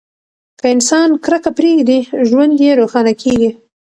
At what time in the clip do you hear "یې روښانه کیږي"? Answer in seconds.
2.63-3.51